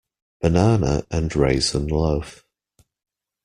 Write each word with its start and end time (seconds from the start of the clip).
Banana 0.41 1.05
and 1.11 1.35
raisin 1.35 1.85
loaf. 1.85 2.43